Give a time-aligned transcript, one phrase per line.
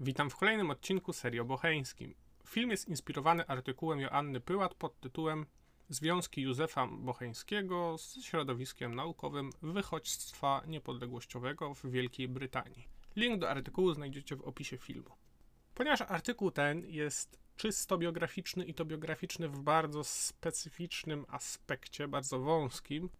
[0.00, 2.14] Witam w kolejnym odcinku serii o Bocheńskim.
[2.48, 5.46] Film jest inspirowany artykułem Joanny Pyłat pod tytułem
[5.88, 12.88] Związki Józefa Bocheńskiego z środowiskiem naukowym wychodźstwa niepodległościowego w Wielkiej Brytanii.
[13.16, 15.10] Link do artykułu znajdziecie w opisie filmu.
[15.74, 23.10] Ponieważ artykuł ten jest czysto biograficzny i to biograficzny w bardzo specyficznym aspekcie, bardzo wąskim,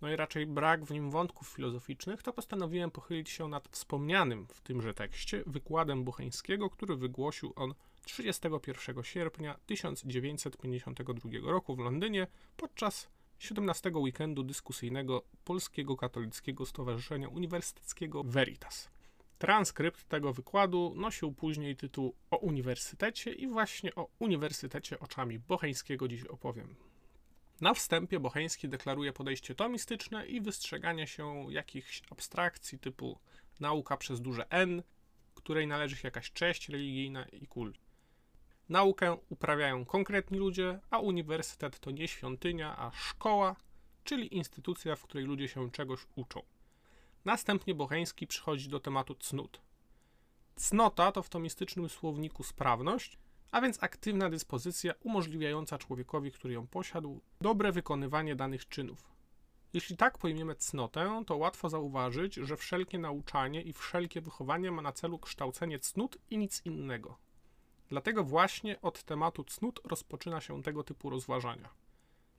[0.00, 4.60] no i raczej brak w nim wątków filozoficznych, to postanowiłem pochylić się nad wspomnianym w
[4.60, 7.74] tymże tekście wykładem Bucheńskiego, który wygłosił on
[8.04, 12.26] 31 sierpnia 1952 roku w Londynie
[12.56, 18.90] podczas 17 weekendu dyskusyjnego Polskiego Katolickiego Stowarzyszenia Uniwersyteckiego Veritas.
[19.38, 26.24] Transkrypt tego wykładu nosił później tytuł O Uniwersytecie i właśnie o Uniwersytecie oczami Bocheńskiego dziś
[26.24, 26.74] opowiem.
[27.60, 33.18] Na wstępie Bocheński deklaruje podejście tomistyczne i wystrzeganie się jakichś abstrakcji typu
[33.60, 34.82] nauka przez duże N,
[35.34, 37.78] której należy się jakaś cześć religijna i kult.
[38.68, 43.56] Naukę uprawiają konkretni ludzie, a uniwersytet to nie świątynia, a szkoła,
[44.04, 46.42] czyli instytucja, w której ludzie się czegoś uczą.
[47.24, 49.60] Następnie Bocheński przychodzi do tematu cnót.
[50.56, 53.18] Cnota to w tomistycznym słowniku sprawność,
[53.50, 59.10] a więc aktywna dyspozycja umożliwiająca człowiekowi, który ją posiadł, dobre wykonywanie danych czynów.
[59.72, 64.92] Jeśli tak pojmiemy cnotę, to łatwo zauważyć, że wszelkie nauczanie i wszelkie wychowanie ma na
[64.92, 67.18] celu kształcenie cnót i nic innego.
[67.88, 71.68] Dlatego właśnie od tematu cnót rozpoczyna się tego typu rozważania.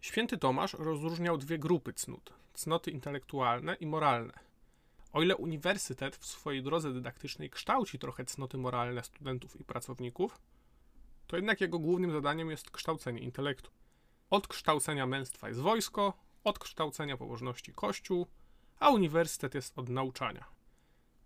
[0.01, 4.33] Święty Tomasz rozróżniał dwie grupy cnót: cnoty intelektualne i moralne.
[5.13, 10.41] O ile uniwersytet w swojej drodze dydaktycznej kształci trochę cnoty moralne studentów i pracowników,
[11.31, 13.71] to jednak jego głównym zadaniem jest kształcenie intelektu.
[14.29, 18.27] Od kształcenia męstwa jest wojsko, od kształcenia pobożności kościół,
[18.79, 20.45] a uniwersytet jest od nauczania.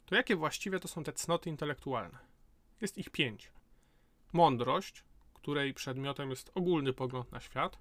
[0.05, 2.17] To jakie właściwie to są te cnoty intelektualne?
[2.81, 3.51] Jest ich pięć.
[4.33, 7.77] Mądrość, której przedmiotem jest ogólny pogląd na świat,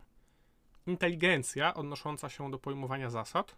[0.87, 3.57] inteligencja odnosząca się do pojmowania zasad,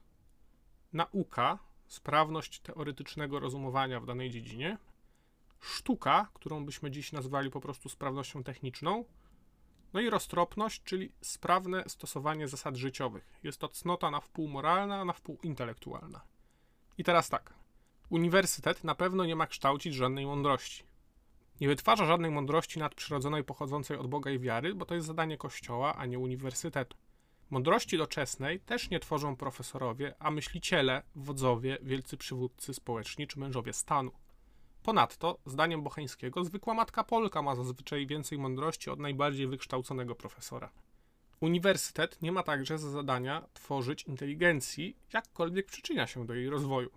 [0.93, 4.79] nauka, sprawność teoretycznego rozumowania w danej dziedzinie,
[5.61, 9.05] sztuka, którą byśmy dziś nazwali po prostu sprawnością techniczną,
[9.93, 13.39] no i roztropność, czyli sprawne stosowanie zasad życiowych.
[13.43, 16.21] Jest to cnota na wpół moralna, na wpół intelektualna.
[16.99, 17.55] I teraz tak.
[18.11, 20.85] Uniwersytet na pewno nie ma kształcić żadnej mądrości.
[21.61, 25.95] Nie wytwarza żadnej mądrości nadprzyrodzonej pochodzącej od Boga i wiary, bo to jest zadanie Kościoła,
[25.97, 26.97] a nie uniwersytetu.
[27.51, 34.13] Mądrości doczesnej też nie tworzą profesorowie, a myśliciele, wodzowie, wielcy przywódcy społeczni czy mężowie stanu.
[34.87, 40.71] Ponadto, zdaniem Bocheńskiego, zwykła matka Polka ma zazwyczaj więcej mądrości od najbardziej wykształconego profesora.
[41.41, 46.91] Uniwersytet nie ma także za zadania tworzyć inteligencji, jakkolwiek przyczynia się do jej rozwoju.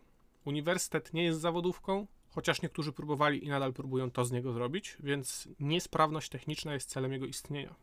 [0.45, 5.47] Uniwersytet nie jest zawodówką, chociaż niektórzy próbowali i nadal próbują to z niego zrobić, więc
[5.59, 7.75] niesprawność techniczna jest celem jego istnienia.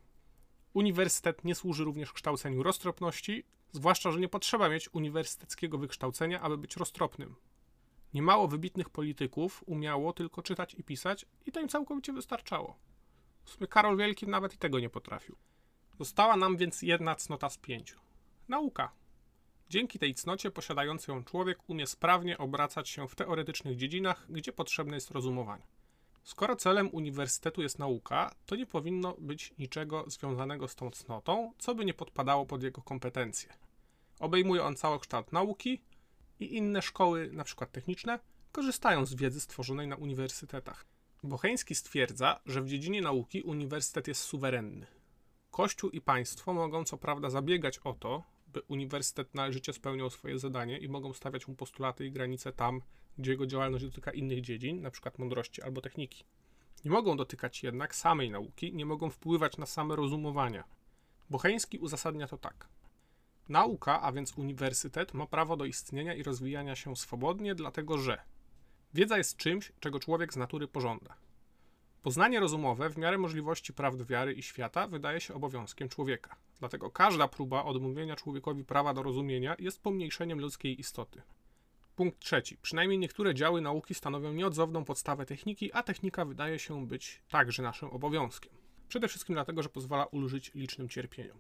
[0.75, 6.77] Uniwersytet nie służy również kształceniu roztropności, zwłaszcza, że nie potrzeba mieć uniwersyteckiego wykształcenia, aby być
[6.77, 7.37] roztropnym.
[8.15, 12.77] Niemało wybitnych polityków umiało tylko czytać i pisać, i to im całkowicie wystarczało.
[13.45, 15.37] W sumie Karol Wielki nawet i tego nie potrafił.
[15.99, 18.01] Została nam więc jedna cnota z pięciu
[18.49, 18.93] nauka.
[19.69, 24.95] Dzięki tej cnocie posiadający ją człowiek umie sprawnie obracać się w teoretycznych dziedzinach, gdzie potrzebne
[24.95, 25.67] jest rozumowanie.
[26.25, 31.75] Skoro celem uniwersytetu jest nauka, to nie powinno być niczego związanego z tą cnotą, co
[31.75, 33.53] by nie podpadało pod jego kompetencje.
[34.21, 35.81] Obejmuje on całokształt nauki,
[36.41, 37.67] i inne szkoły, np.
[37.67, 38.19] techniczne,
[38.53, 40.87] korzystają z wiedzy stworzonej na uniwersytetach.
[41.23, 44.87] Bocheński stwierdza, że w dziedzinie nauki uniwersytet jest suwerenny.
[45.51, 50.79] Kościół i państwo mogą co prawda zabiegać o to, by uniwersytet należycie spełniał swoje zadanie
[50.79, 52.83] i mogą stawiać mu postulaty i granice tam,
[53.19, 55.11] gdzie jego działalność dotyka innych dziedzin, np.
[55.19, 56.25] mądrości albo techniki.
[56.85, 60.65] Nie mogą dotykać jednak samej nauki, nie mogą wpływać na same rozumowania.
[61.31, 62.69] Bocheński uzasadnia to tak.
[63.49, 68.19] Nauka, a więc uniwersytet, ma prawo do istnienia i rozwijania się swobodnie, dlatego że
[68.95, 71.17] wiedza jest czymś, czego człowiek z natury pożąda.
[72.03, 76.37] Poznanie rozumowe w miarę możliwości prawd wiary i świata wydaje się obowiązkiem człowieka.
[76.59, 81.23] Dlatego każda próba odmówienia człowiekowi prawa do rozumienia jest pomniejszeniem ludzkiej istoty.
[81.97, 82.57] Punkt trzeci.
[82.63, 87.91] Przynajmniej niektóre działy nauki stanowią nieodzowną podstawę techniki, a technika wydaje się być także naszym
[87.91, 88.53] obowiązkiem.
[88.89, 91.39] Przede wszystkim dlatego, że pozwala ulżyć licznym cierpieniom.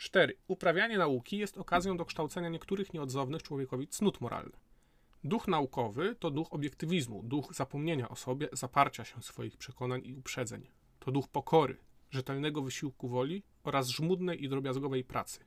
[0.00, 0.36] 4.
[0.48, 4.60] Uprawianie nauki jest okazją do kształcenia niektórych nieodzownych człowiekowi cnót moralnych.
[5.24, 10.66] Duch naukowy to duch obiektywizmu, duch zapomnienia o sobie, zaparcia się swoich przekonań i uprzedzeń.
[10.98, 11.76] To duch pokory,
[12.10, 15.40] rzetelnego wysiłku woli oraz żmudnej i drobiazgowej pracy.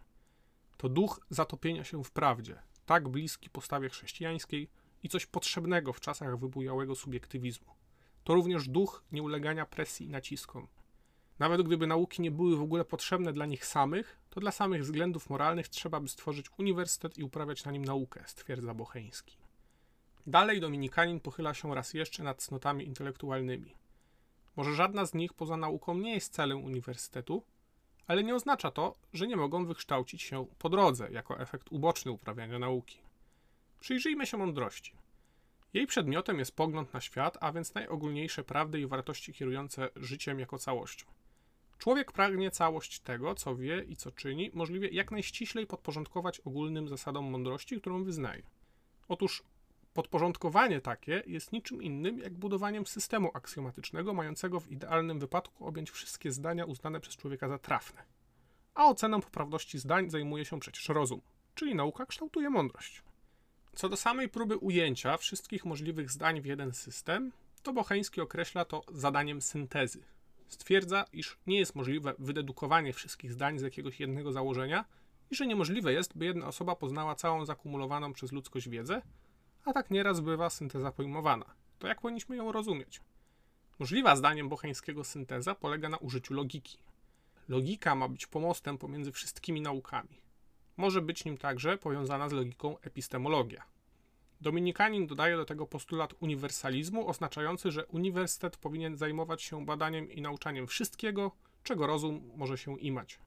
[0.77, 4.69] To duch zatopienia się w prawdzie, tak bliski postawie chrześcijańskiej
[5.03, 7.73] i coś potrzebnego w czasach wybujałego subiektywizmu.
[8.23, 10.67] to również duch nieulegania presji i naciskom.
[11.43, 15.29] Nawet gdyby nauki nie były w ogóle potrzebne dla nich samych, to dla samych względów
[15.29, 19.37] moralnych trzeba by stworzyć uniwersytet i uprawiać na nim naukę, stwierdza Bocheński.
[20.27, 23.75] Dalej Dominikanin pochyla się raz jeszcze nad cnotami intelektualnymi.
[24.55, 27.43] Może żadna z nich poza nauką nie jest celem uniwersytetu,
[28.07, 32.59] ale nie oznacza to, że nie mogą wykształcić się po drodze jako efekt uboczny uprawiania
[32.59, 32.97] nauki.
[33.79, 34.93] Przyjrzyjmy się mądrości.
[35.73, 40.57] Jej przedmiotem jest pogląd na świat, a więc najogólniejsze prawdy i wartości kierujące życiem jako
[40.57, 41.05] całością.
[41.83, 47.25] Człowiek pragnie całość tego, co wie i co czyni, możliwie jak najściślej podporządkować ogólnym zasadom
[47.25, 48.43] mądrości, którą wyznaje.
[49.07, 49.43] Otóż
[49.93, 56.31] podporządkowanie takie jest niczym innym jak budowaniem systemu aksjomatycznego, mającego w idealnym wypadku objąć wszystkie
[56.31, 58.03] zdania uznane przez człowieka za trafne.
[58.75, 61.21] A oceną poprawności zdań zajmuje się przecież rozum,
[61.55, 63.03] czyli nauka kształtuje mądrość.
[63.75, 67.31] Co do samej próby ujęcia wszystkich możliwych zdań w jeden system,
[67.63, 70.12] to Bocheński określa to zadaniem syntezy.
[70.53, 74.85] Stwierdza, iż nie jest możliwe wydedukowanie wszystkich zdań z jakiegoś jednego założenia
[75.31, 79.01] i że niemożliwe jest, by jedna osoba poznała całą zakumulowaną przez ludzkość wiedzę,
[79.65, 81.45] a tak nieraz bywa synteza pojmowana.
[81.79, 83.01] To jak powinniśmy ją rozumieć?
[83.79, 86.77] Możliwa zdaniem Bocheńskiego synteza polega na użyciu logiki.
[87.49, 90.21] Logika ma być pomostem pomiędzy wszystkimi naukami.
[90.77, 93.63] Może być nim także powiązana z logiką epistemologia.
[94.43, 100.67] Dominikanin dodaje do tego postulat uniwersalizmu, oznaczający, że uniwersytet powinien zajmować się badaniem i nauczaniem
[100.67, 101.31] wszystkiego,
[101.63, 103.19] czego rozum może się imać.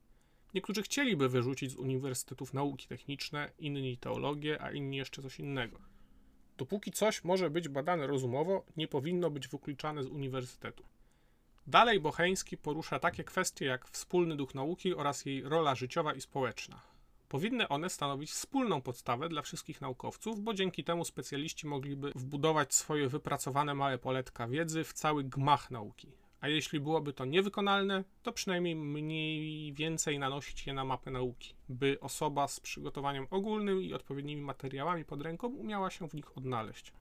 [0.55, 5.79] Niektórzy chcieliby wyrzucić z uniwersytetów nauki techniczne, inni teologię, a inni jeszcze coś innego.
[6.57, 10.85] Dopóki coś może być badane rozumowo, nie powinno być wykluczane z uniwersytetu.
[11.67, 16.96] Dalej Bocheński porusza takie kwestie jak wspólny duch nauki oraz jej rola życiowa i społeczna.
[17.29, 23.09] Powinny one stanowić wspólną podstawę dla wszystkich naukowców, bo dzięki temu specjaliści mogliby wbudować swoje
[23.09, 26.13] wypracowane małe poletka wiedzy w cały gmach nauki.
[26.41, 32.01] A jeśli byłoby to niewykonalne, to przynajmniej mniej więcej nanosić je na mapę nauki, by
[32.01, 36.93] osoba z przygotowaniem ogólnym i odpowiednimi materiałami pod ręką umiała się w nich odnaleźć.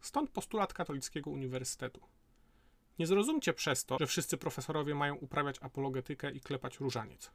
[0.00, 2.00] Stąd postulat katolickiego uniwersytetu.
[2.98, 7.30] Nie zrozumcie przez to, że wszyscy profesorowie mają uprawiać apologetykę i klepać różaniec.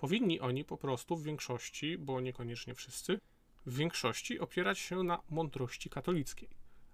[0.00, 3.20] Powinni oni po prostu w większości, bo niekoniecznie wszyscy,
[3.66, 6.48] w większości opierać się na mądrości katolickiej.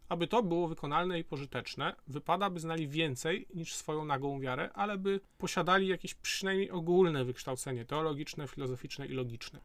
[0.08, 4.98] Aby to było wykonalne i pożyteczne, wypada, by znali więcej niż swoją nagłą wiarę, ale
[4.98, 9.60] by posiadali jakieś przynajmniej ogólne wykształcenie teologiczne, filozoficzne i logiczne.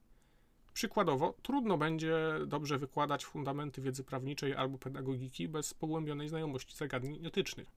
[0.73, 2.15] Przykładowo, trudno będzie
[2.47, 7.67] dobrze wykładać fundamenty wiedzy prawniczej albo pedagogiki bez pogłębionej znajomości zagadnień etycznych.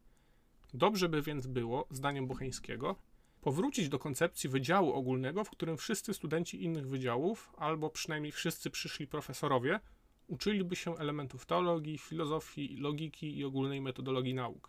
[0.74, 2.96] Dobrze by więc było, zdaniem Bocheńskiego,
[3.44, 9.06] powrócić do koncepcji wydziału ogólnego, w którym wszyscy studenci innych wydziałów, albo przynajmniej wszyscy przyszli
[9.06, 9.80] profesorowie,
[10.26, 14.68] uczyliby się elementów teologii, filozofii, logiki i ogólnej metodologii nauk.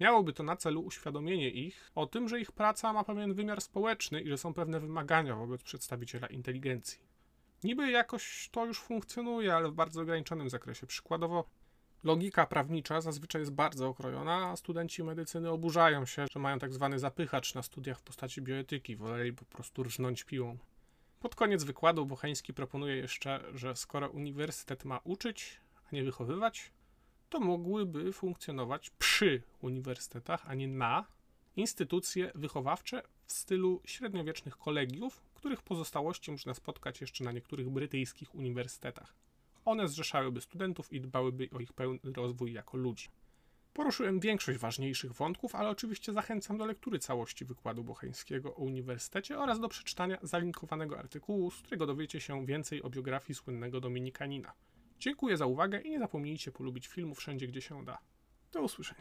[0.00, 4.20] Miałoby to na celu uświadomienie ich o tym, że ich praca ma pewien wymiar społeczny
[4.20, 7.00] i że są pewne wymagania wobec przedstawiciela inteligencji.
[7.64, 10.86] Niby jakoś to już funkcjonuje, ale w bardzo ograniczonym zakresie.
[10.86, 11.44] Przykładowo,
[12.04, 16.98] logika prawnicza zazwyczaj jest bardzo okrojona, a studenci medycyny oburzają się, że mają tak zwany
[16.98, 20.58] zapychacz na studiach w postaci bioetyki, woleli po prostu rżnąć piłą.
[21.20, 26.72] Pod koniec wykładu Bocheński proponuje jeszcze, że skoro uniwersytet ma uczyć, a nie wychowywać,
[27.28, 31.04] to mogłyby funkcjonować przy uniwersytetach, a nie na
[31.56, 39.14] instytucje wychowawcze w stylu średniowiecznych kolegiów, których pozostałości można spotkać jeszcze na niektórych brytyjskich uniwersytetach.
[39.64, 43.08] One zrzeszałyby studentów i dbałyby o ich pełny rozwój jako ludzi.
[43.74, 49.60] Poruszyłem większość ważniejszych wątków, ale oczywiście zachęcam do lektury całości wykładu Bocheńskiego o uniwersytecie oraz
[49.60, 54.52] do przeczytania zalinkowanego artykułu, z którego dowiecie się więcej o biografii słynnego Dominikanina.
[54.98, 57.98] Dziękuję za uwagę i nie zapomnijcie polubić filmu wszędzie, gdzie się da.
[58.52, 59.00] Do usłyszenia.